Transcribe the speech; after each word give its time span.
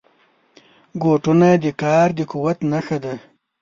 بوټونه 0.99 1.47
د 1.63 1.65
کار 1.81 2.07
د 2.17 2.19
قوت 2.31 2.57
نښه 2.71 2.97
ده. 3.03 3.13